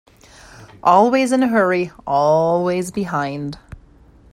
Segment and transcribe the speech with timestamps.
[0.81, 3.59] Always in a hurry, always behind.